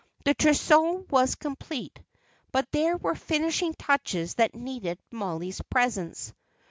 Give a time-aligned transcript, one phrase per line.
[0.25, 2.01] The trousseau was complete,
[2.51, 6.33] but there were finishing touches that needed Mollie's presence.